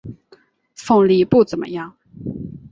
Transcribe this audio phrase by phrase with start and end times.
[0.73, 1.95] 凤梨不怎么样